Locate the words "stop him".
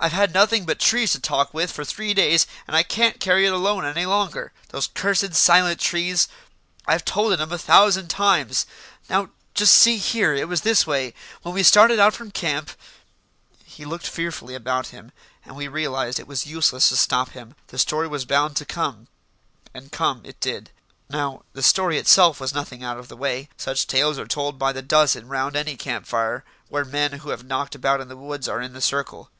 16.96-17.54